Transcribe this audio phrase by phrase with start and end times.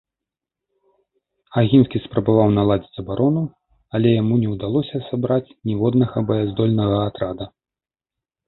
[1.61, 3.43] Агінскі спрабаваў наладзіць абарону,
[3.99, 7.45] але яму не ўдалося сабраць ніводнага баяздольнага атрада.